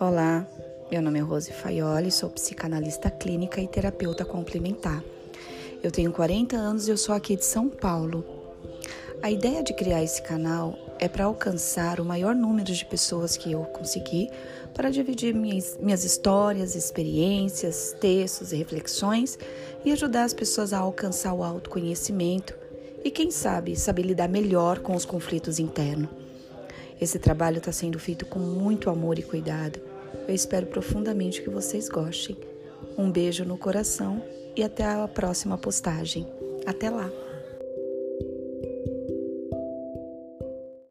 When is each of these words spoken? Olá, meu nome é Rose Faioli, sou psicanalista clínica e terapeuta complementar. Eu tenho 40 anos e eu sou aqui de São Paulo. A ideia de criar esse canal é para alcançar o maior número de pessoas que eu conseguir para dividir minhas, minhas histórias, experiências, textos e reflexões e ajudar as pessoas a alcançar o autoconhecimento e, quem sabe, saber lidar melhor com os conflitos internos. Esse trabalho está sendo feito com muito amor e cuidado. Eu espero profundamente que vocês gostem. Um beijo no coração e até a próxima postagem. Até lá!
Olá, 0.00 0.46
meu 0.90 1.02
nome 1.02 1.18
é 1.18 1.22
Rose 1.22 1.52
Faioli, 1.52 2.10
sou 2.10 2.30
psicanalista 2.30 3.10
clínica 3.10 3.60
e 3.60 3.68
terapeuta 3.68 4.24
complementar. 4.24 5.04
Eu 5.82 5.90
tenho 5.90 6.10
40 6.10 6.56
anos 6.56 6.88
e 6.88 6.90
eu 6.90 6.96
sou 6.96 7.14
aqui 7.14 7.36
de 7.36 7.44
São 7.44 7.68
Paulo. 7.68 8.24
A 9.22 9.30
ideia 9.30 9.62
de 9.62 9.74
criar 9.74 10.02
esse 10.02 10.22
canal 10.22 10.74
é 10.98 11.06
para 11.06 11.26
alcançar 11.26 12.00
o 12.00 12.04
maior 12.06 12.34
número 12.34 12.72
de 12.72 12.82
pessoas 12.86 13.36
que 13.36 13.52
eu 13.52 13.64
conseguir 13.64 14.30
para 14.72 14.88
dividir 14.88 15.34
minhas, 15.34 15.76
minhas 15.78 16.02
histórias, 16.02 16.74
experiências, 16.74 17.94
textos 18.00 18.54
e 18.54 18.56
reflexões 18.56 19.38
e 19.84 19.92
ajudar 19.92 20.24
as 20.24 20.32
pessoas 20.32 20.72
a 20.72 20.78
alcançar 20.78 21.34
o 21.34 21.44
autoconhecimento 21.44 22.56
e, 23.04 23.10
quem 23.10 23.30
sabe, 23.30 23.76
saber 23.76 24.04
lidar 24.04 24.30
melhor 24.30 24.78
com 24.78 24.96
os 24.96 25.04
conflitos 25.04 25.58
internos. 25.58 26.29
Esse 27.00 27.18
trabalho 27.18 27.58
está 27.58 27.72
sendo 27.72 27.98
feito 27.98 28.26
com 28.26 28.38
muito 28.38 28.90
amor 28.90 29.18
e 29.18 29.22
cuidado. 29.22 29.80
Eu 30.28 30.34
espero 30.34 30.66
profundamente 30.66 31.40
que 31.40 31.48
vocês 31.48 31.88
gostem. 31.88 32.36
Um 32.98 33.10
beijo 33.10 33.44
no 33.44 33.56
coração 33.56 34.22
e 34.54 34.62
até 34.62 34.84
a 34.84 35.08
próxima 35.08 35.56
postagem. 35.56 36.26
Até 36.66 36.90
lá! 36.90 37.10